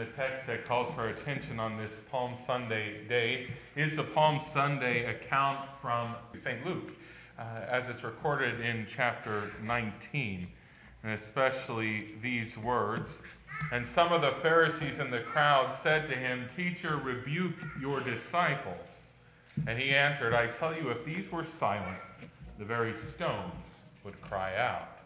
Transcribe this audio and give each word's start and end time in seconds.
the 0.00 0.06
text 0.06 0.46
that 0.46 0.66
calls 0.66 0.90
for 0.94 1.08
attention 1.08 1.60
on 1.60 1.76
this 1.76 1.92
Palm 2.10 2.34
Sunday 2.46 3.06
day 3.06 3.48
is 3.76 3.96
the 3.96 4.02
Palm 4.02 4.40
Sunday 4.54 5.04
account 5.04 5.68
from 5.82 6.14
St. 6.42 6.64
Luke, 6.64 6.92
uh, 7.38 7.42
as 7.68 7.86
it's 7.86 8.02
recorded 8.02 8.62
in 8.62 8.86
chapter 8.88 9.50
19, 9.62 10.48
and 11.02 11.12
especially 11.12 12.14
these 12.22 12.56
words. 12.56 13.18
And 13.72 13.86
some 13.86 14.10
of 14.10 14.22
the 14.22 14.32
Pharisees 14.40 15.00
in 15.00 15.10
the 15.10 15.20
crowd 15.20 15.70
said 15.82 16.06
to 16.06 16.14
him, 16.14 16.48
Teacher, 16.56 16.96
rebuke 16.96 17.56
your 17.78 18.00
disciples. 18.00 18.88
And 19.66 19.78
he 19.78 19.90
answered, 19.90 20.32
I 20.32 20.46
tell 20.46 20.74
you, 20.74 20.88
if 20.88 21.04
these 21.04 21.30
were 21.30 21.44
silent, 21.44 21.98
the 22.58 22.64
very 22.64 22.96
stones 22.96 23.80
would 24.04 24.18
cry 24.22 24.56
out. 24.56 25.00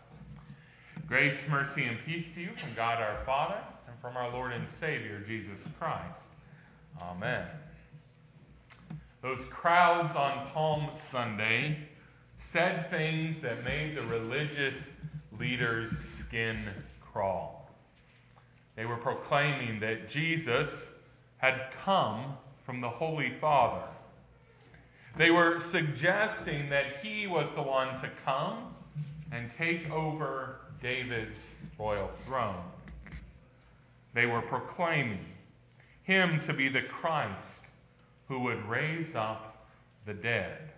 Grace, 1.09 1.41
mercy, 1.51 1.83
and 1.83 1.99
peace 2.07 2.33
to 2.37 2.43
you 2.43 2.51
from 2.61 2.73
God 2.77 3.03
our 3.03 3.19
Father 3.27 3.59
from 4.05 4.19
our 4.19 4.31
Lord 4.31 4.53
and 4.53 4.69
Savior, 4.69 5.19
Jesus 5.27 5.67
Christ. 5.79 6.21
Amen. 7.01 7.47
Those 9.23 9.43
crowds 9.47 10.15
on 10.15 10.47
Palm 10.49 10.91
Sunday 10.95 11.79
said 12.39 12.91
things 12.91 13.41
that 13.41 13.65
made 13.65 13.97
the 13.97 14.03
religious 14.03 14.77
leaders' 15.41 15.91
skin 16.19 16.69
crawl. 17.01 17.71
They 18.77 18.85
were 18.85 18.99
proclaiming 18.99 19.81
that 19.81 20.11
Jesus 20.11 20.85
had 21.39 21.73
come 21.83 22.35
from 22.67 22.83
the 22.83 22.91
Holy 22.91 23.33
Father. 23.41 23.87
They 25.17 25.31
were 25.31 25.61
suggesting 25.61 26.69
that 26.69 26.99
he 27.03 27.27
was 27.27 27.51
the 27.53 27.63
one 27.63 27.99
to 28.03 28.11
come 28.23 28.75
and 29.33 29.51
take 29.51 29.91
over 29.91 30.57
David's 30.83 31.39
royal 31.79 32.11
throne. 32.27 32.61
They 34.15 34.27
were 34.27 34.43
proclaiming 34.43 35.27
him 36.03 36.41
to 36.41 36.53
be 36.53 36.69
the 36.69 36.83
Christ 36.83 37.65
who 38.29 38.41
would 38.41 38.65
raise 38.69 39.15
up 39.15 39.67
the 40.07 40.15
dead. 40.15 40.71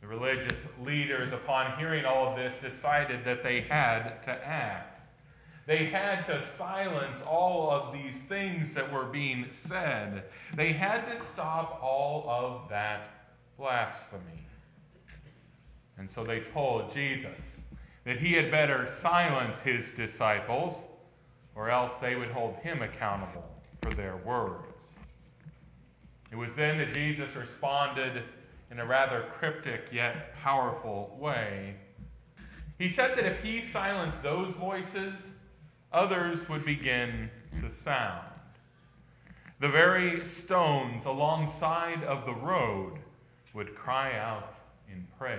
The 0.00 0.06
religious 0.06 0.58
leaders, 0.84 1.32
upon 1.32 1.78
hearing 1.78 2.04
all 2.04 2.28
of 2.28 2.36
this, 2.36 2.56
decided 2.58 3.24
that 3.24 3.42
they 3.42 3.62
had 3.62 4.22
to 4.24 4.32
act. 4.46 5.00
They 5.66 5.86
had 5.86 6.26
to 6.26 6.46
silence 6.46 7.22
all 7.22 7.70
of 7.70 7.94
these 7.94 8.20
things 8.28 8.74
that 8.74 8.92
were 8.92 9.06
being 9.06 9.46
said. 9.66 10.24
They 10.54 10.72
had 10.72 11.06
to 11.06 11.24
stop 11.24 11.80
all 11.82 12.28
of 12.28 12.68
that 12.68 13.32
blasphemy. 13.56 14.44
And 15.96 16.10
so 16.10 16.22
they 16.22 16.40
told 16.40 16.92
Jesus, 16.92 17.40
that 18.04 18.18
he 18.18 18.34
had 18.34 18.50
better 18.50 18.86
silence 19.00 19.58
his 19.60 19.90
disciples, 19.92 20.76
or 21.54 21.70
else 21.70 21.92
they 22.00 22.16
would 22.16 22.30
hold 22.30 22.56
him 22.56 22.82
accountable 22.82 23.48
for 23.82 23.92
their 23.94 24.16
words. 24.18 24.86
It 26.32 26.36
was 26.36 26.52
then 26.54 26.78
that 26.78 26.92
Jesus 26.92 27.36
responded 27.36 28.22
in 28.70 28.80
a 28.80 28.86
rather 28.86 29.26
cryptic 29.38 29.88
yet 29.92 30.34
powerful 30.42 31.16
way. 31.20 31.76
He 32.78 32.88
said 32.88 33.16
that 33.16 33.24
if 33.24 33.40
he 33.40 33.62
silenced 33.62 34.22
those 34.22 34.52
voices, 34.54 35.20
others 35.92 36.48
would 36.48 36.64
begin 36.64 37.30
to 37.60 37.70
sound. 37.70 38.26
The 39.60 39.68
very 39.68 40.26
stones 40.26 41.04
alongside 41.04 42.02
of 42.02 42.24
the 42.26 42.34
road 42.34 42.98
would 43.54 43.76
cry 43.76 44.18
out 44.18 44.54
in 44.92 45.06
praise. 45.16 45.38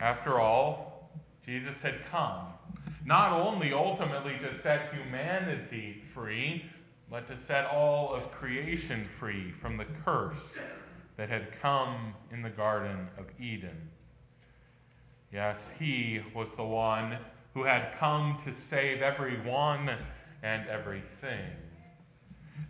After 0.00 0.38
all, 0.38 1.10
Jesus 1.44 1.80
had 1.80 2.04
come 2.04 2.52
not 3.04 3.32
only 3.32 3.72
ultimately 3.72 4.38
to 4.38 4.54
set 4.60 4.92
humanity 4.92 6.02
free, 6.14 6.64
but 7.10 7.26
to 7.26 7.36
set 7.36 7.66
all 7.66 8.12
of 8.12 8.30
creation 8.30 9.06
free 9.18 9.52
from 9.60 9.76
the 9.76 9.86
curse 10.04 10.58
that 11.16 11.28
had 11.28 11.58
come 11.60 12.14
in 12.32 12.42
the 12.42 12.50
Garden 12.50 13.08
of 13.18 13.26
Eden. 13.40 13.88
Yes, 15.32 15.58
he 15.78 16.20
was 16.34 16.54
the 16.54 16.64
one 16.64 17.16
who 17.54 17.64
had 17.64 17.94
come 17.98 18.38
to 18.44 18.52
save 18.52 19.02
everyone 19.02 19.90
and 20.42 20.68
everything. 20.68 21.50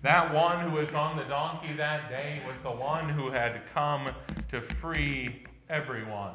That 0.02 0.32
one 0.32 0.68
who 0.68 0.76
was 0.76 0.94
on 0.94 1.16
the 1.16 1.24
donkey 1.24 1.72
that 1.74 2.08
day 2.08 2.40
was 2.46 2.56
the 2.62 2.70
one 2.70 3.08
who 3.08 3.30
had 3.30 3.62
come 3.72 4.10
to 4.50 4.60
free 4.60 5.44
everyone 5.68 6.34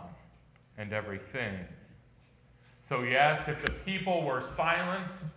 and 0.77 0.91
everything. 0.91 1.57
So, 2.87 3.03
yes, 3.03 3.47
if 3.47 3.61
the 3.63 3.71
people 3.71 4.23
were 4.23 4.41
silenced, 4.41 5.27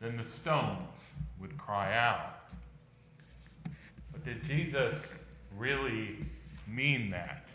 then 0.00 0.16
the 0.16 0.24
stones 0.24 0.98
would 1.40 1.58
cry 1.58 1.96
out. 1.96 2.52
But 4.12 4.24
did 4.24 4.44
Jesus 4.44 4.94
really 5.56 6.18
mean 6.68 7.10
that? 7.10 7.48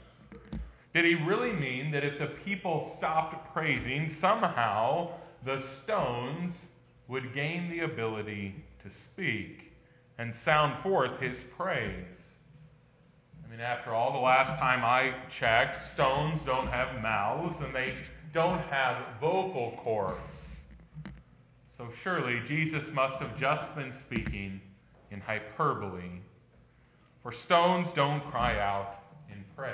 Did 0.94 1.06
he 1.06 1.16
really 1.16 1.54
mean 1.54 1.92
that 1.92 2.04
if 2.04 2.20
the 2.20 2.28
people 2.28 2.80
stopped 2.80 3.54
praising, 3.54 4.10
somehow 4.10 5.12
the 5.46 5.60
stones 5.60 6.62
would 7.08 7.34
gain 7.34 7.70
the 7.70 7.82
ability 7.82 8.56
to 8.84 8.90
speak 8.90 9.72
and 10.18 10.36
sound 10.36 10.78
forth 10.84 11.20
his 11.22 11.44
praise? 11.58 11.94
I 13.46 13.50
mean, 13.50 13.62
after 13.62 13.94
all, 13.94 14.12
the 14.12 14.20
last 14.20 14.60
time 14.60 14.84
I 14.84 15.14
checked, 15.30 15.84
stones 15.84 16.42
don't 16.42 16.68
have 16.68 17.02
mouths 17.02 17.56
and 17.62 17.74
they 17.74 17.96
don't 18.34 18.60
have 18.60 18.98
vocal 19.20 19.74
cords. 19.78 20.56
So 21.76 21.90
surely 22.04 22.40
Jesus 22.46 22.92
must 22.92 23.20
have 23.20 23.38
just 23.38 23.76
been 23.76 23.92
speaking 23.92 24.60
in 25.12 25.22
hyperbole. 25.22 26.22
For 27.24 27.32
stones 27.32 27.92
don't 27.92 28.22
cry 28.32 28.60
out 28.60 29.00
in 29.32 29.44
praise. 29.56 29.74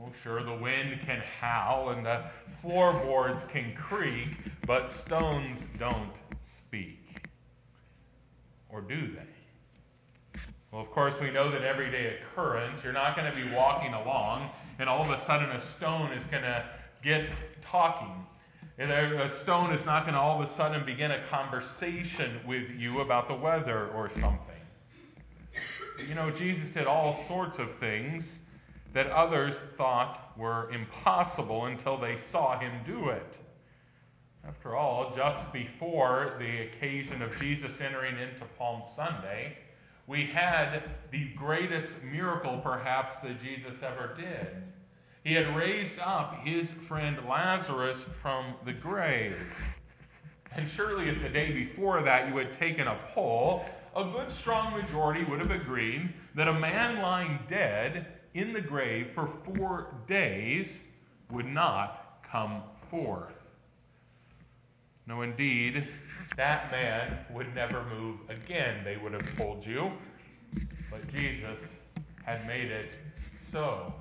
Oh, 0.00 0.10
sure, 0.22 0.42
the 0.42 0.54
wind 0.54 1.00
can 1.04 1.22
howl 1.40 1.90
and 1.90 2.06
the 2.06 2.22
floorboards 2.60 3.44
can 3.50 3.74
creak, 3.74 4.28
but 4.66 4.88
stones 4.88 5.66
don't 5.78 6.12
speak. 6.44 7.28
Or 8.68 8.80
do 8.80 9.08
they? 9.08 10.40
Well, 10.70 10.82
of 10.82 10.90
course, 10.90 11.18
we 11.20 11.30
know 11.30 11.50
that 11.50 11.62
everyday 11.62 12.18
occurrence, 12.18 12.84
you're 12.84 12.92
not 12.92 13.16
going 13.16 13.30
to 13.32 13.36
be 13.36 13.48
walking 13.54 13.94
along 13.94 14.50
and 14.78 14.88
all 14.88 15.02
of 15.02 15.10
a 15.10 15.20
sudden 15.24 15.50
a 15.50 15.60
stone 15.60 16.12
is 16.12 16.24
going 16.24 16.42
to 16.42 16.64
get 17.02 17.28
talking. 17.62 18.26
A 18.78 19.28
stone 19.28 19.72
is 19.72 19.84
not 19.84 20.04
going 20.04 20.14
to 20.14 20.20
all 20.20 20.40
of 20.40 20.48
a 20.48 20.52
sudden 20.52 20.84
begin 20.86 21.10
a 21.10 21.24
conversation 21.26 22.40
with 22.46 22.70
you 22.70 23.00
about 23.00 23.26
the 23.26 23.34
weather 23.34 23.88
or 23.88 24.08
something. 24.10 24.38
You 26.06 26.14
know, 26.14 26.30
Jesus 26.30 26.70
did 26.74 26.86
all 26.86 27.20
sorts 27.26 27.58
of 27.58 27.74
things 27.78 28.38
that 28.92 29.08
others 29.08 29.60
thought 29.76 30.32
were 30.38 30.70
impossible 30.70 31.66
until 31.66 31.96
they 31.98 32.16
saw 32.30 32.58
him 32.58 32.72
do 32.86 33.08
it. 33.08 33.36
After 34.46 34.76
all, 34.76 35.12
just 35.14 35.52
before 35.52 36.36
the 36.38 36.62
occasion 36.62 37.20
of 37.20 37.36
Jesus 37.38 37.80
entering 37.80 38.16
into 38.16 38.44
Palm 38.56 38.82
Sunday, 38.94 39.58
we 40.06 40.24
had 40.24 40.84
the 41.10 41.28
greatest 41.36 41.92
miracle, 42.02 42.60
perhaps, 42.62 43.20
that 43.22 43.42
Jesus 43.42 43.82
ever 43.82 44.14
did. 44.16 44.46
He 45.28 45.34
had 45.34 45.54
raised 45.54 45.98
up 45.98 46.42
his 46.42 46.72
friend 46.72 47.18
Lazarus 47.28 48.06
from 48.22 48.54
the 48.64 48.72
grave. 48.72 49.36
And 50.52 50.66
surely, 50.66 51.10
if 51.10 51.20
the 51.20 51.28
day 51.28 51.52
before 51.52 52.02
that 52.02 52.28
you 52.28 52.36
had 52.38 52.50
taken 52.54 52.88
a 52.88 52.98
poll, 53.12 53.66
a 53.94 54.04
good 54.04 54.30
strong 54.30 54.72
majority 54.72 55.24
would 55.24 55.38
have 55.38 55.50
agreed 55.50 56.14
that 56.34 56.48
a 56.48 56.52
man 56.54 57.02
lying 57.02 57.38
dead 57.46 58.06
in 58.32 58.54
the 58.54 58.62
grave 58.62 59.08
for 59.14 59.28
four 59.44 59.94
days 60.06 60.78
would 61.30 61.44
not 61.44 62.22
come 62.22 62.62
forth. 62.90 63.34
No, 65.06 65.20
indeed, 65.20 65.86
that 66.38 66.70
man 66.70 67.18
would 67.34 67.54
never 67.54 67.84
move 67.84 68.16
again, 68.30 68.82
they 68.82 68.96
would 68.96 69.12
have 69.12 69.36
told 69.36 69.66
you. 69.66 69.92
But 70.90 71.06
Jesus 71.08 71.58
had 72.24 72.46
made 72.46 72.70
it 72.70 72.92
so 73.38 73.92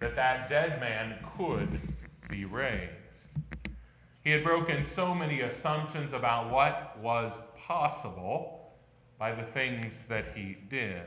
that 0.00 0.16
that 0.16 0.48
dead 0.48 0.80
man 0.80 1.16
could 1.36 1.80
be 2.28 2.44
raised. 2.44 2.92
He 4.24 4.30
had 4.30 4.42
broken 4.42 4.84
so 4.84 5.14
many 5.14 5.42
assumptions 5.42 6.12
about 6.12 6.50
what 6.50 6.98
was 7.00 7.32
possible 7.56 8.72
by 9.18 9.32
the 9.32 9.44
things 9.44 10.04
that 10.08 10.26
he 10.34 10.56
did. 10.68 11.02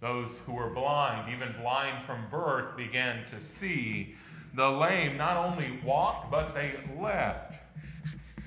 Those 0.00 0.30
who 0.46 0.52
were 0.52 0.70
blind, 0.70 1.30
even 1.32 1.54
blind 1.60 2.06
from 2.06 2.24
birth, 2.30 2.76
began 2.76 3.26
to 3.26 3.40
see. 3.40 4.14
The 4.54 4.68
lame 4.68 5.16
not 5.16 5.36
only 5.36 5.78
walked, 5.84 6.30
but 6.30 6.54
they 6.54 6.72
leapt. 6.98 7.56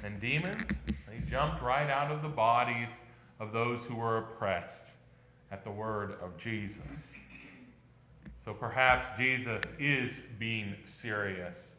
And 0.04 0.20
demons, 0.20 0.68
they 1.08 1.20
jumped 1.30 1.62
right 1.62 1.90
out 1.90 2.12
of 2.12 2.24
the 2.24 2.28
bodies 2.28 2.90
of 3.40 3.54
those 3.54 3.86
who 3.86 3.96
were 3.96 4.18
oppressed 4.18 4.88
at 5.52 5.64
the 5.64 5.72
word 5.72 6.16
of 6.22 6.36
Jesus. 6.38 6.80
So 8.44 8.54
perhaps 8.54 9.18
Jesus 9.18 9.62
is 9.80 10.12
being 10.38 10.76
serious. 10.86 11.74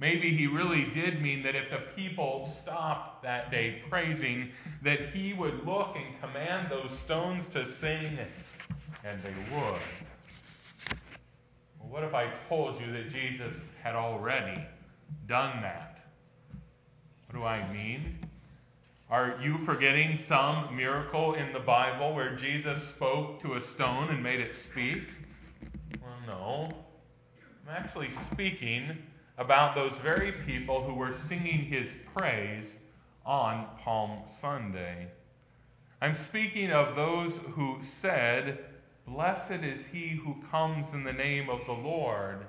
Maybe 0.00 0.34
he 0.34 0.46
really 0.46 0.86
did 0.86 1.20
mean 1.22 1.42
that 1.42 1.54
if 1.54 1.70
the 1.70 1.82
people 1.94 2.44
stopped 2.46 3.22
that 3.22 3.50
day 3.50 3.82
praising, 3.88 4.50
that 4.82 5.10
he 5.10 5.34
would 5.34 5.64
look 5.66 5.94
and 5.94 6.20
command 6.20 6.70
those 6.70 6.98
stones 6.98 7.48
to 7.50 7.66
sing, 7.66 8.18
and 9.04 9.22
they 9.22 9.34
would. 9.54 9.80
What 11.78 12.02
if 12.02 12.14
I 12.14 12.32
told 12.48 12.80
you 12.80 12.90
that 12.92 13.10
Jesus 13.10 13.54
had 13.82 13.94
already 13.94 14.64
done 15.28 15.60
that? 15.62 16.00
What 17.26 17.38
do 17.38 17.44
I 17.44 17.70
mean? 17.72 18.18
Are 19.10 19.38
you 19.42 19.58
forgetting 19.58 20.16
some 20.16 20.74
miracle 20.74 21.34
in 21.34 21.52
the 21.52 21.60
Bible 21.60 22.14
where 22.14 22.34
Jesus 22.36 22.82
spoke 22.82 23.40
to 23.42 23.54
a 23.54 23.60
stone 23.60 24.08
and 24.08 24.22
made 24.22 24.40
it 24.40 24.54
speak? 24.54 25.02
No. 26.30 26.70
I'm 27.66 27.74
actually 27.74 28.10
speaking 28.10 28.96
about 29.36 29.74
those 29.74 29.96
very 29.96 30.30
people 30.30 30.80
who 30.80 30.94
were 30.94 31.12
singing 31.12 31.64
his 31.64 31.88
praise 32.14 32.76
on 33.26 33.66
Palm 33.80 34.20
Sunday. 34.40 35.08
I'm 36.00 36.14
speaking 36.14 36.70
of 36.70 36.94
those 36.94 37.38
who 37.50 37.78
said, 37.82 38.60
Blessed 39.08 39.64
is 39.64 39.84
he 39.86 40.10
who 40.10 40.36
comes 40.52 40.92
in 40.92 41.02
the 41.02 41.12
name 41.12 41.50
of 41.50 41.66
the 41.66 41.72
Lord. 41.72 42.46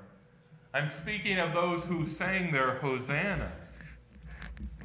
I'm 0.75 0.88
speaking 0.88 1.39
of 1.39 1.51
those 1.51 1.81
who 1.81 2.06
sang 2.06 2.51
their 2.51 2.75
hosannas. 2.75 3.51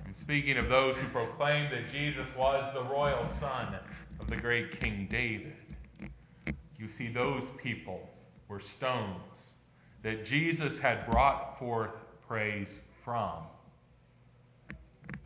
I'm 0.07 0.15
speaking 0.15 0.57
of 0.57 0.71
those 0.71 0.97
who 0.97 1.09
proclaimed 1.09 1.71
that 1.71 1.93
Jesus 1.93 2.35
was 2.35 2.73
the 2.73 2.83
royal 2.83 3.27
son 3.27 3.77
of 4.19 4.27
the 4.27 4.37
great 4.37 4.81
King 4.81 5.07
David. 5.11 5.53
You 6.79 6.89
see, 6.89 7.09
those 7.09 7.45
people 7.63 8.09
were 8.49 8.61
stones 8.61 9.53
that 10.03 10.25
Jesus 10.25 10.79
had 10.79 11.09
brought 11.11 11.59
forth 11.59 12.05
praise 12.27 12.81
from. 13.05 13.43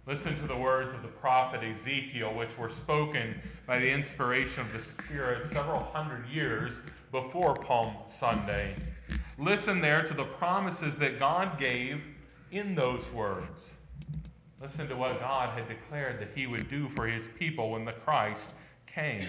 Listen 0.07 0.35
to 0.37 0.47
the 0.47 0.57
words 0.57 0.93
of 0.93 1.03
the 1.03 1.09
prophet 1.09 1.63
Ezekiel, 1.63 2.35
which 2.35 2.57
were 2.59 2.69
spoken 2.69 3.35
by 3.67 3.79
the 3.79 3.89
inspiration 3.89 4.63
of 4.63 4.73
the 4.73 4.83
Spirit 4.83 5.45
several 5.53 5.81
hundred 5.81 6.27
years 6.29 6.81
before 7.13 7.55
Palm 7.55 7.95
Sunday. 8.07 8.75
Listen 9.39 9.81
there 9.81 10.03
to 10.03 10.15
the 10.15 10.25
promises 10.25 10.97
that 10.97 11.19
God 11.19 11.59
gave 11.59 12.03
in 12.51 12.75
those 12.75 13.11
words. 13.13 13.71
Listen 14.61 14.89
to 14.89 14.97
what 14.97 15.21
God 15.21 15.57
had 15.57 15.69
declared 15.69 16.21
that 16.21 16.31
He 16.35 16.47
would 16.47 16.69
do 16.69 16.89
for 16.97 17.07
His 17.07 17.29
people 17.39 17.71
when 17.71 17.85
the 17.85 17.93
Christ 17.93 18.51
came. 18.87 19.27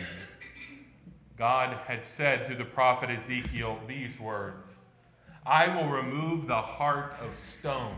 God 1.38 1.78
had 1.86 2.06
said 2.06 2.46
through 2.46 2.58
the 2.58 2.66
prophet 2.66 3.10
Ezekiel 3.10 3.80
these 3.88 4.20
words 4.20 4.70
I 5.46 5.68
will 5.68 5.90
remove 5.90 6.48
the 6.48 6.62
heart 6.62 7.16
of 7.20 7.38
stone 7.38 7.98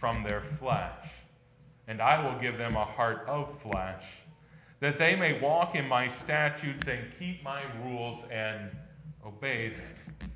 from 0.00 0.24
their 0.24 0.40
flesh, 0.40 1.06
and 1.86 2.02
I 2.02 2.24
will 2.24 2.40
give 2.40 2.58
them 2.58 2.74
a 2.74 2.84
heart 2.84 3.24
of 3.28 3.60
flesh, 3.62 4.04
that 4.80 4.98
they 4.98 5.14
may 5.14 5.38
walk 5.38 5.76
in 5.76 5.86
my 5.86 6.08
statutes 6.08 6.88
and 6.88 7.00
keep 7.20 7.44
my 7.44 7.62
rules 7.84 8.24
and 8.32 8.68
obey 9.24 9.68
them. 9.68 10.30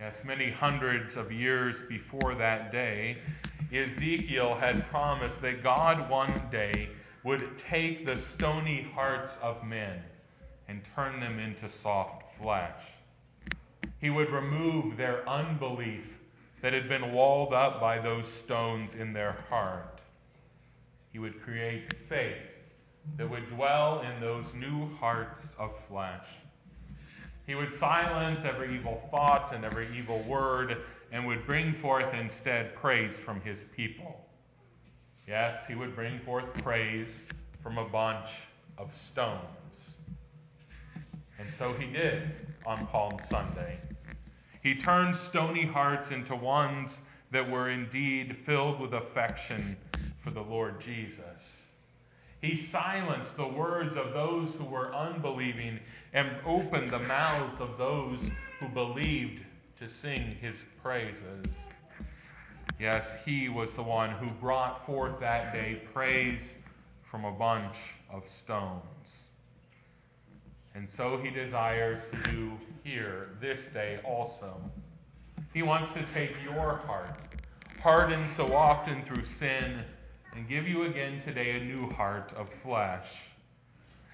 Yes, 0.00 0.22
many 0.24 0.50
hundreds 0.50 1.14
of 1.14 1.30
years 1.30 1.80
before 1.88 2.34
that 2.34 2.72
day, 2.72 3.18
Ezekiel 3.72 4.56
had 4.56 4.88
promised 4.90 5.40
that 5.42 5.62
God 5.62 6.10
one 6.10 6.42
day 6.50 6.88
would 7.22 7.56
take 7.56 8.04
the 8.04 8.18
stony 8.18 8.82
hearts 8.94 9.38
of 9.40 9.64
men 9.64 10.02
and 10.68 10.80
turn 10.94 11.20
them 11.20 11.38
into 11.38 11.68
soft 11.68 12.36
flesh. 12.36 12.82
He 14.00 14.10
would 14.10 14.30
remove 14.30 14.96
their 14.96 15.28
unbelief 15.28 16.18
that 16.62 16.72
had 16.72 16.88
been 16.88 17.12
walled 17.12 17.52
up 17.52 17.80
by 17.80 17.98
those 17.98 18.26
stones 18.26 18.94
in 18.94 19.12
their 19.12 19.32
heart. 19.48 20.00
He 21.12 21.18
would 21.18 21.42
create 21.42 21.92
faith 22.08 22.54
that 23.16 23.28
would 23.28 23.48
dwell 23.50 24.00
in 24.02 24.20
those 24.20 24.54
new 24.54 24.88
hearts 24.96 25.42
of 25.58 25.70
flesh. 25.88 26.26
He 27.46 27.54
would 27.54 27.72
silence 27.72 28.40
every 28.44 28.74
evil 28.74 29.06
thought 29.10 29.52
and 29.52 29.64
every 29.64 29.88
evil 29.96 30.20
word 30.22 30.78
and 31.12 31.26
would 31.26 31.46
bring 31.46 31.74
forth 31.74 32.12
instead 32.14 32.74
praise 32.74 33.18
from 33.18 33.40
his 33.42 33.64
people. 33.76 34.26
Yes, 35.28 35.66
he 35.66 35.74
would 35.74 35.94
bring 35.94 36.18
forth 36.20 36.52
praise 36.62 37.20
from 37.62 37.78
a 37.78 37.88
bunch 37.88 38.30
of 38.78 38.94
stones. 38.94 39.93
And 41.38 41.52
so 41.52 41.72
he 41.72 41.86
did 41.86 42.30
on 42.66 42.86
Palm 42.86 43.18
Sunday. 43.28 43.78
He 44.62 44.74
turned 44.74 45.14
stony 45.14 45.64
hearts 45.64 46.10
into 46.10 46.34
ones 46.34 46.98
that 47.30 47.50
were 47.50 47.70
indeed 47.70 48.36
filled 48.36 48.80
with 48.80 48.94
affection 48.94 49.76
for 50.22 50.30
the 50.30 50.40
Lord 50.40 50.80
Jesus. 50.80 51.64
He 52.40 52.56
silenced 52.56 53.36
the 53.36 53.46
words 53.46 53.96
of 53.96 54.12
those 54.12 54.54
who 54.54 54.64
were 54.64 54.94
unbelieving 54.94 55.80
and 56.12 56.30
opened 56.46 56.90
the 56.90 56.98
mouths 56.98 57.60
of 57.60 57.76
those 57.78 58.20
who 58.60 58.68
believed 58.68 59.42
to 59.78 59.88
sing 59.88 60.36
his 60.40 60.64
praises. 60.82 61.46
Yes, 62.78 63.06
he 63.24 63.48
was 63.48 63.72
the 63.74 63.82
one 63.82 64.10
who 64.10 64.28
brought 64.30 64.84
forth 64.86 65.20
that 65.20 65.52
day 65.52 65.82
praise 65.92 66.54
from 67.02 67.24
a 67.24 67.32
bunch 67.32 67.76
of 68.10 68.28
stones. 68.28 68.82
And 70.74 70.90
so 70.90 71.16
he 71.16 71.30
desires 71.30 72.00
to 72.10 72.30
do 72.30 72.52
here 72.82 73.28
this 73.40 73.68
day 73.68 74.00
also. 74.04 74.60
He 75.52 75.62
wants 75.62 75.92
to 75.92 76.04
take 76.12 76.32
your 76.44 76.76
heart, 76.78 77.16
hardened 77.80 78.28
so 78.30 78.52
often 78.52 79.04
through 79.04 79.24
sin, 79.24 79.84
and 80.34 80.48
give 80.48 80.66
you 80.66 80.84
again 80.84 81.20
today 81.20 81.52
a 81.52 81.64
new 81.64 81.88
heart 81.90 82.32
of 82.36 82.48
flesh. 82.64 83.06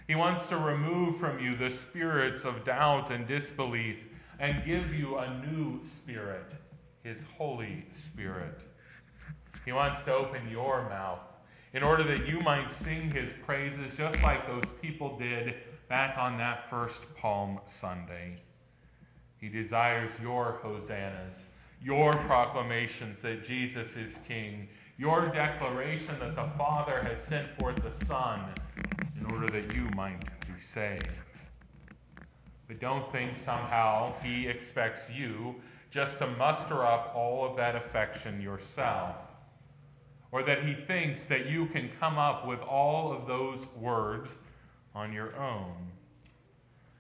He 0.07 0.15
wants 0.15 0.49
to 0.49 0.59
remove 0.59 1.17
from 1.19 1.39
you 1.43 1.55
the 1.55 1.71
spirits 1.71 2.45
of 2.45 2.65
doubt 2.65 3.11
and 3.11 3.27
disbelief 3.27 3.97
and 4.39 4.65
give 4.67 4.95
you 4.95 5.17
a 5.17 5.43
new 5.47 5.83
spirit, 5.83 6.55
his 7.05 7.25
Holy 7.39 7.87
Spirit. 7.95 8.61
He 9.65 9.73
wants 9.73 10.05
to 10.05 10.15
open 10.15 10.51
your 10.51 10.83
mouth 10.91 11.21
in 11.73 11.83
order 11.83 12.03
that 12.03 12.27
you 12.27 12.41
might 12.41 12.71
sing 12.71 13.11
his 13.11 13.31
praises 13.47 13.97
just 13.97 14.23
like 14.23 14.47
those 14.47 14.69
people 14.83 15.17
did 15.19 15.55
back 15.91 16.17
on 16.17 16.39
that 16.39 16.71
first 16.71 17.03
Palm 17.17 17.59
Sunday. 17.67 18.37
He 19.41 19.49
desires 19.49 20.13
your 20.23 20.61
hosannas, 20.63 21.35
your 21.83 22.13
proclamations 22.13 23.19
that 23.23 23.43
Jesus 23.43 23.97
is 23.97 24.21
King, 24.29 24.69
your 24.99 25.27
declaration 25.31 26.17
that 26.21 26.37
the 26.37 26.49
Father 26.57 27.01
has 27.03 27.21
sent 27.21 27.49
forth 27.59 27.83
the 27.83 27.91
Son 28.05 28.41
in 29.19 29.27
order 29.33 29.49
that 29.49 29.75
you 29.75 29.83
might 29.97 30.21
be 30.43 30.61
saved. 30.61 31.09
But 32.69 32.79
don't 32.79 33.11
think 33.11 33.37
somehow 33.37 34.13
He 34.23 34.47
expects 34.47 35.11
you 35.11 35.57
just 35.91 36.19
to 36.19 36.29
muster 36.29 36.85
up 36.85 37.13
all 37.17 37.45
of 37.45 37.57
that 37.57 37.75
affection 37.75 38.41
yourself, 38.41 39.17
or 40.31 40.45
that 40.45 40.65
He 40.65 40.75
thinks 40.75 41.27
that 41.27 41.47
you 41.47 41.67
can 41.67 41.91
come 41.99 42.17
up 42.17 42.47
with 42.47 42.61
all 42.61 43.13
of 43.13 43.27
those 43.27 43.67
words 43.77 44.37
on 44.95 45.13
your 45.13 45.37
own. 45.37 45.75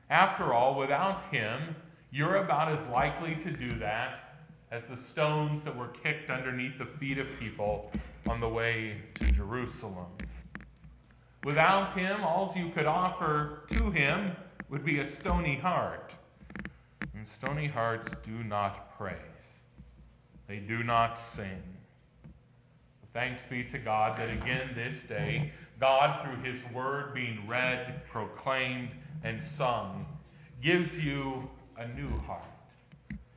After 0.09 0.53
all, 0.53 0.79
without 0.79 1.23
Him, 1.31 1.75
you're 2.11 2.37
about 2.37 2.73
as 2.77 2.87
likely 2.89 3.37
to 3.37 3.51
do 3.51 3.71
that 3.79 4.31
as 4.71 4.85
the 4.87 4.97
stones 4.97 5.65
that 5.65 5.77
were 5.77 5.89
kicked 5.89 6.31
underneath 6.31 6.79
the 6.79 6.87
feet 6.87 7.19
of 7.19 7.27
people 7.39 7.91
on 8.29 8.41
the 8.41 8.49
way 8.49 8.97
to 9.15 9.31
Jerusalem. 9.31 10.07
Without 11.45 11.97
him, 11.97 12.23
all 12.23 12.53
you 12.55 12.71
could 12.71 12.87
offer 12.87 13.61
to 13.71 13.91
him 13.91 14.33
would 14.69 14.85
be 14.85 15.01
a 15.01 15.07
stony 15.07 15.57
heart. 15.57 16.13
And 17.15 17.27
stony 17.27 17.67
hearts 17.67 18.13
do 18.25 18.45
not 18.45 18.97
praise, 18.97 19.17
they 20.47 20.59
do 20.59 20.83
not 20.83 21.19
sing. 21.19 21.63
Thanks 23.13 23.45
be 23.47 23.65
to 23.65 23.79
God 23.79 24.17
that 24.21 24.31
again 24.31 24.71
this 24.77 25.03
day, 25.03 25.51
God, 25.81 26.23
through 26.23 26.43
his 26.45 26.63
word 26.75 27.15
being 27.15 27.43
read, 27.49 28.07
proclaimed, 28.11 28.91
and 29.25 29.43
sung, 29.43 30.07
gives 30.63 30.99
you 30.99 31.49
a 31.79 31.89
new 31.89 32.11
heart. 32.21 32.45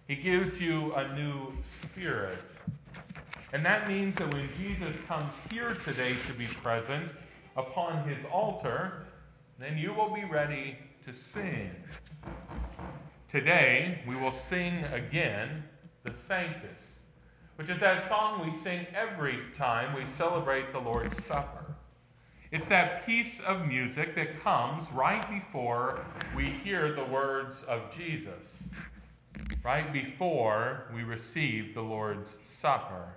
He 0.08 0.16
gives 0.16 0.60
you 0.60 0.94
a 0.94 1.16
new 1.16 1.54
spirit. 1.62 2.44
And 3.54 3.66
that 3.66 3.88
means 3.88 4.16
that 4.16 4.34
when 4.34 4.50
Jesus 4.58 5.02
comes 5.06 5.34
here 5.50 5.74
today 5.76 6.16
to 6.28 6.34
be 6.34 6.46
present 6.48 7.14
upon 7.56 8.06
his 8.08 8.26
altar, 8.26 9.06
then 9.58 9.78
you 9.78 9.94
will 9.94 10.14
be 10.14 10.26
ready 10.26 10.76
to 11.06 11.14
sing. 11.14 11.72
Today, 13.30 14.02
we 14.06 14.18
will 14.18 14.32
sing 14.32 14.84
again 14.92 15.64
the 16.04 16.14
Sanctus, 16.14 17.00
which 17.56 17.70
is 17.70 17.80
that 17.80 18.06
song 18.10 18.44
we 18.44 18.52
sing 18.52 18.86
every 18.94 19.40
time 19.54 19.96
we 19.96 20.06
celebrate 20.06 20.74
the 20.74 20.80
Lord's 20.80 21.24
Supper. 21.24 21.63
It's 22.54 22.68
that 22.68 23.04
piece 23.08 23.40
of 23.40 23.66
music 23.66 24.14
that 24.14 24.40
comes 24.40 24.86
right 24.92 25.28
before 25.28 26.06
we 26.36 26.52
hear 26.52 26.92
the 26.92 27.04
words 27.06 27.64
of 27.64 27.92
Jesus, 27.92 28.62
right 29.64 29.92
before 29.92 30.84
we 30.94 31.02
receive 31.02 31.74
the 31.74 31.82
Lord's 31.82 32.38
Supper. 32.44 33.08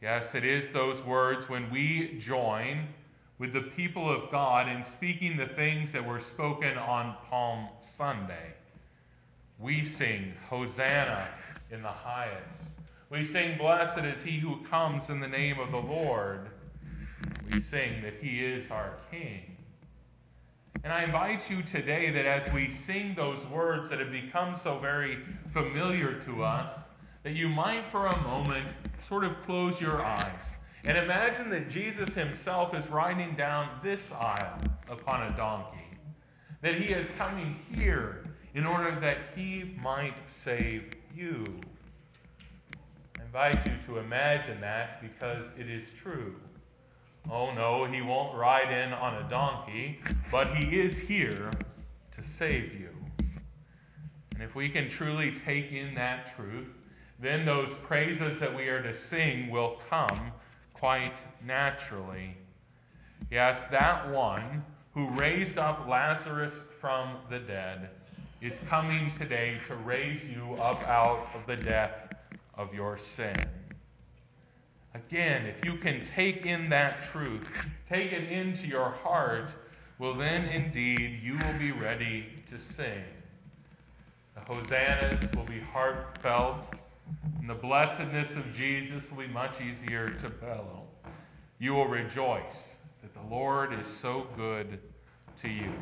Yes, 0.00 0.34
it 0.34 0.42
is 0.42 0.70
those 0.70 1.02
words 1.02 1.50
when 1.50 1.70
we 1.70 2.18
join 2.18 2.88
with 3.38 3.52
the 3.52 3.60
people 3.60 4.08
of 4.08 4.30
God 4.30 4.70
in 4.74 4.82
speaking 4.84 5.36
the 5.36 5.48
things 5.48 5.92
that 5.92 6.02
were 6.02 6.18
spoken 6.18 6.78
on 6.78 7.16
Palm 7.28 7.68
Sunday. 7.78 8.54
We 9.58 9.84
sing, 9.84 10.32
Hosanna 10.48 11.28
in 11.70 11.82
the 11.82 11.88
highest. 11.88 12.62
We 13.10 13.22
sing, 13.22 13.58
Blessed 13.58 13.98
is 13.98 14.22
he 14.22 14.38
who 14.38 14.64
comes 14.64 15.10
in 15.10 15.20
the 15.20 15.28
name 15.28 15.60
of 15.60 15.70
the 15.72 15.76
Lord. 15.76 16.48
We 17.52 17.60
sing 17.60 18.02
that 18.02 18.14
he 18.20 18.44
is 18.44 18.70
our 18.70 18.94
King. 19.10 19.56
And 20.82 20.92
I 20.92 21.04
invite 21.04 21.48
you 21.48 21.62
today 21.62 22.10
that 22.10 22.26
as 22.26 22.52
we 22.52 22.70
sing 22.70 23.14
those 23.14 23.46
words 23.46 23.88
that 23.90 24.00
have 24.00 24.12
become 24.12 24.54
so 24.54 24.78
very 24.78 25.18
familiar 25.50 26.20
to 26.20 26.42
us, 26.44 26.70
that 27.22 27.32
you 27.32 27.48
might 27.48 27.86
for 27.90 28.06
a 28.06 28.22
moment 28.22 28.74
sort 29.08 29.24
of 29.24 29.40
close 29.42 29.80
your 29.80 30.02
eyes 30.02 30.52
and 30.86 30.98
imagine 30.98 31.48
that 31.50 31.70
Jesus 31.70 32.12
himself 32.12 32.74
is 32.74 32.88
riding 32.88 33.34
down 33.34 33.68
this 33.82 34.12
aisle 34.12 34.58
upon 34.90 35.32
a 35.32 35.36
donkey, 35.36 35.78
that 36.60 36.74
he 36.74 36.92
is 36.92 37.08
coming 37.16 37.56
here 37.74 38.24
in 38.54 38.66
order 38.66 38.98
that 39.00 39.18
he 39.34 39.74
might 39.82 40.14
save 40.26 40.94
you. 41.16 41.58
I 43.18 43.22
invite 43.24 43.66
you 43.66 43.72
to 43.86 43.98
imagine 43.98 44.60
that 44.60 45.00
because 45.00 45.46
it 45.58 45.70
is 45.70 45.90
true. 45.90 46.36
Oh 47.30 47.52
no, 47.52 47.86
he 47.86 48.02
won't 48.02 48.36
ride 48.36 48.70
in 48.70 48.92
on 48.92 49.22
a 49.22 49.28
donkey, 49.28 49.98
but 50.30 50.54
he 50.56 50.78
is 50.78 50.98
here 50.98 51.50
to 52.16 52.22
save 52.22 52.74
you. 52.74 52.90
And 54.34 54.42
if 54.42 54.54
we 54.54 54.68
can 54.68 54.88
truly 54.88 55.32
take 55.32 55.72
in 55.72 55.94
that 55.94 56.34
truth, 56.36 56.68
then 57.18 57.46
those 57.46 57.72
praises 57.74 58.38
that 58.40 58.54
we 58.54 58.68
are 58.68 58.82
to 58.82 58.92
sing 58.92 59.48
will 59.48 59.80
come 59.88 60.32
quite 60.74 61.14
naturally. 61.44 62.36
Yes, 63.30 63.66
that 63.68 64.10
one 64.10 64.62
who 64.92 65.08
raised 65.10 65.56
up 65.56 65.88
Lazarus 65.88 66.64
from 66.80 67.16
the 67.30 67.38
dead 67.38 67.90
is 68.40 68.54
coming 68.68 69.10
today 69.12 69.58
to 69.66 69.74
raise 69.76 70.28
you 70.28 70.54
up 70.54 70.82
out 70.86 71.28
of 71.34 71.46
the 71.46 71.56
death 71.56 72.12
of 72.56 72.74
your 72.74 72.98
sin. 72.98 73.34
Again, 74.94 75.46
if 75.46 75.64
you 75.64 75.76
can 75.76 76.04
take 76.04 76.46
in 76.46 76.68
that 76.70 76.96
truth, 77.10 77.46
take 77.88 78.12
it 78.12 78.30
into 78.30 78.66
your 78.66 78.90
heart, 78.90 79.52
well, 79.98 80.14
then 80.14 80.44
indeed 80.46 81.20
you 81.22 81.34
will 81.34 81.58
be 81.58 81.72
ready 81.72 82.26
to 82.50 82.58
sing. 82.58 83.02
The 84.34 84.40
hosannas 84.40 85.32
will 85.34 85.44
be 85.44 85.60
heartfelt 85.60 86.66
and 87.38 87.48
the 87.48 87.54
blessedness 87.54 88.32
of 88.32 88.52
Jesus 88.54 89.04
will 89.10 89.18
be 89.18 89.28
much 89.28 89.60
easier 89.60 90.08
to 90.08 90.28
bellow. 90.28 90.82
You 91.58 91.74
will 91.74 91.86
rejoice 91.86 92.76
that 93.02 93.14
the 93.14 93.34
Lord 93.34 93.72
is 93.72 93.86
so 93.86 94.26
good 94.36 94.78
to 95.42 95.48
you. 95.48 95.72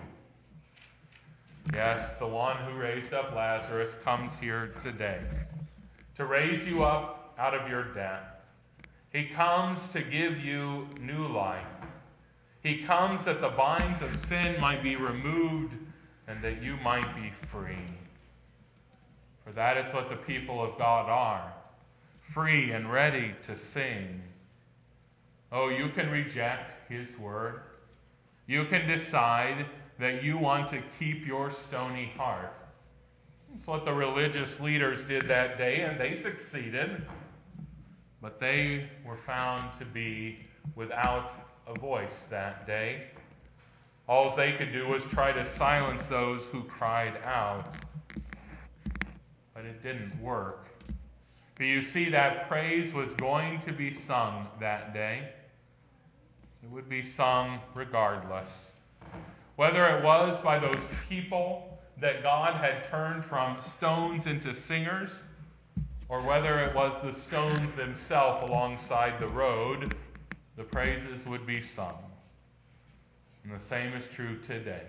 Yes, 1.73 2.15
the 2.15 2.27
one 2.27 2.57
who 2.65 2.79
raised 2.79 3.15
up 3.15 3.35
Lazarus 3.35 3.95
comes 4.03 4.33
here 4.41 4.75
today 4.83 5.21
to 6.17 6.25
raise 6.25 6.67
you 6.67 6.83
up 6.83 7.35
out 7.39 7.55
of 7.55 7.69
your 7.69 7.85
death. 7.95 8.32
He 9.13 9.27
comes 9.27 9.89
to 9.89 10.03
give 10.03 10.41
you 10.41 10.89
new 11.01 11.27
life. 11.29 11.67
He 12.63 12.79
comes 12.83 13.25
that 13.25 13.41
the 13.41 13.51
binds 13.51 14.01
of 14.03 14.17
sin 14.17 14.61
might 14.61 14.83
be 14.83 14.97
removed 14.97 15.75
and 16.29 16.43
that 16.43 16.63
you 16.63 16.77
might 16.79 17.15
be 17.17 17.31
free. 17.49 17.89
For 19.45 19.53
that 19.53 19.77
is 19.77 19.93
what 19.93 20.09
the 20.09 20.17
people 20.17 20.63
of 20.63 20.79
God 20.79 21.11
are 21.11 21.53
free 22.33 22.73
and 22.73 22.91
ready 22.91 23.35
to 23.47 23.57
sing. 23.57 24.23
Oh, 25.51 25.69
you 25.69 25.91
can 25.91 26.11
reject 26.11 26.73
His 26.91 27.19
word. 27.19 27.61
You 28.47 28.65
can 28.65 28.87
decide 28.87 29.67
that 29.99 30.25
you 30.25 30.39
want 30.39 30.69
to 30.69 30.83
keep 30.99 31.27
your 31.27 31.51
stony 31.51 32.11
heart. 32.17 32.55
That's 33.53 33.67
what 33.67 33.85
the 33.85 33.93
religious 33.93 34.61
leaders 34.61 35.05
did 35.05 35.29
that 35.29 35.59
day, 35.59 35.83
and 35.83 36.01
they 36.01 36.15
succeeded. 36.15 37.03
But 38.23 38.41
they 38.41 38.89
were 39.05 39.19
found 39.19 39.79
to 39.79 39.85
be 39.85 40.39
without 40.75 41.35
a 41.67 41.75
voice 41.75 42.27
that 42.31 42.67
day. 42.67 43.09
All 44.09 44.35
they 44.35 44.53
could 44.53 44.73
do 44.73 44.89
was 44.89 45.05
try 45.05 45.33
to 45.33 45.45
silence 45.45 46.03
those 46.05 46.45
who 46.45 46.63
cried 46.63 47.19
out 47.25 47.77
but 49.55 49.65
it 49.65 49.83
didn't 49.83 50.21
work. 50.21 50.67
For 51.55 51.65
you 51.65 51.83
see, 51.83 52.11
that 52.11 52.49
praise 52.49 52.93
was 52.93 53.15
going 53.15 53.61
to 53.61 53.73
be 53.73 53.93
sung 53.93 54.49
that 54.61 54.95
day. 54.95 55.29
It 56.63 56.71
would 56.71 56.89
be 56.89 57.03
sung 57.03 57.61
regardless. 57.75 58.71
Whether 59.57 59.87
it 59.87 60.03
was 60.03 60.41
by 60.41 60.59
those 60.59 60.89
people 61.09 61.79
that 62.01 62.23
God 62.23 62.55
had 62.55 62.83
turned 62.85 63.25
from 63.25 63.61
stones 63.61 64.27
into 64.27 64.55
singers, 64.55 65.11
or 66.13 66.21
whether 66.21 66.61
it 66.61 66.75
was 66.75 66.93
the 67.03 67.11
stones 67.11 67.73
themselves 67.73 68.47
alongside 68.47 69.19
the 69.19 69.29
road, 69.29 69.95
the 70.59 70.63
praises 70.63 71.25
would 71.25 71.47
be 71.47 71.59
sung. 71.59 71.97
And 73.43 73.59
the 73.59 73.65
same 73.65 73.95
is 73.95 74.07
true 74.09 74.37
today. 74.41 74.83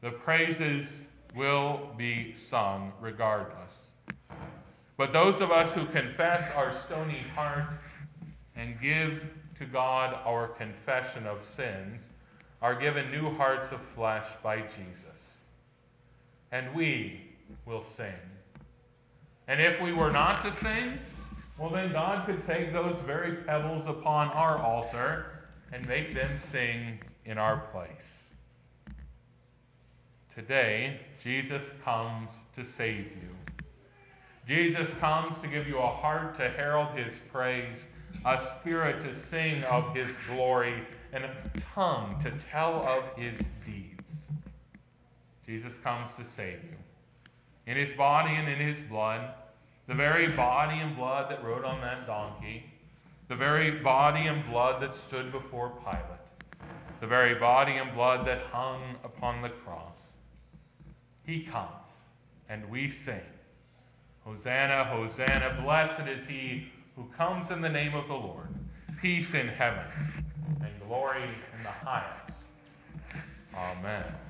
The 0.00 0.10
praises 0.10 1.02
will 1.36 1.88
be 1.96 2.34
sung 2.34 2.92
regardless. 3.00 3.82
But 4.96 5.12
those 5.12 5.40
of 5.40 5.52
us 5.52 5.72
who 5.72 5.86
confess 5.86 6.50
our 6.56 6.72
stony 6.72 7.22
heart 7.36 7.72
and 8.56 8.74
give 8.82 9.24
to 9.54 9.64
God 9.64 10.18
our 10.24 10.48
confession 10.48 11.28
of 11.28 11.44
sins 11.44 12.08
are 12.60 12.74
given 12.74 13.08
new 13.12 13.32
hearts 13.36 13.70
of 13.70 13.80
flesh 13.94 14.26
by 14.42 14.62
Jesus. 14.62 15.36
And 16.50 16.74
we 16.74 17.20
will 17.66 17.82
sing. 17.82 18.14
And 19.46 19.60
if 19.60 19.80
we 19.80 19.92
were 19.92 20.10
not 20.10 20.42
to 20.42 20.52
sing, 20.52 20.98
well, 21.58 21.70
then 21.70 21.92
God 21.92 22.26
could 22.26 22.44
take 22.46 22.72
those 22.72 22.98
very 23.00 23.36
pebbles 23.44 23.86
upon 23.86 24.28
our 24.28 24.58
altar 24.58 25.26
and 25.72 25.86
make 25.86 26.14
them 26.14 26.38
sing 26.38 26.98
in 27.24 27.38
our 27.38 27.58
place. 27.72 28.30
Today, 30.34 30.98
Jesus 31.22 31.62
comes 31.84 32.30
to 32.54 32.64
save 32.64 33.06
you. 33.06 33.64
Jesus 34.46 34.88
comes 34.98 35.38
to 35.38 35.46
give 35.46 35.68
you 35.68 35.78
a 35.78 35.86
heart 35.86 36.34
to 36.34 36.48
herald 36.48 36.88
his 36.96 37.20
praise, 37.32 37.86
a 38.24 38.40
spirit 38.40 39.00
to 39.02 39.14
sing 39.14 39.62
of 39.64 39.94
his 39.94 40.16
glory, 40.28 40.74
and 41.12 41.24
a 41.24 41.34
tongue 41.74 42.18
to 42.20 42.30
tell 42.32 42.86
of 42.86 43.04
his 43.16 43.38
deeds. 43.64 44.10
Jesus 45.46 45.76
comes 45.78 46.10
to 46.16 46.24
save 46.24 46.62
you. 46.64 46.76
In 47.66 47.76
his 47.76 47.92
body 47.94 48.34
and 48.34 48.48
in 48.48 48.58
his 48.58 48.80
blood, 48.82 49.30
the 49.86 49.94
very 49.94 50.28
body 50.28 50.80
and 50.80 50.96
blood 50.96 51.30
that 51.30 51.44
rode 51.44 51.64
on 51.64 51.80
that 51.80 52.06
donkey, 52.06 52.64
the 53.28 53.36
very 53.36 53.70
body 53.80 54.26
and 54.26 54.44
blood 54.46 54.82
that 54.82 54.94
stood 54.94 55.32
before 55.32 55.70
Pilate, 55.82 56.20
the 57.00 57.06
very 57.06 57.34
body 57.34 57.72
and 57.72 57.94
blood 57.94 58.26
that 58.26 58.42
hung 58.52 58.96
upon 59.02 59.42
the 59.42 59.48
cross. 59.48 59.96
He 61.24 61.42
comes, 61.42 61.92
and 62.48 62.68
we 62.68 62.88
sing, 62.88 63.20
Hosanna, 64.24 64.84
Hosanna, 64.84 65.60
blessed 65.62 66.06
is 66.08 66.26
he 66.26 66.68
who 66.96 67.04
comes 67.16 67.50
in 67.50 67.60
the 67.60 67.68
name 67.68 67.94
of 67.94 68.08
the 68.08 68.14
Lord. 68.14 68.48
Peace 69.00 69.34
in 69.34 69.48
heaven 69.48 69.84
and 70.60 70.72
glory 70.86 71.22
in 71.22 71.62
the 71.62 71.68
highest. 71.68 72.38
Amen. 73.54 74.14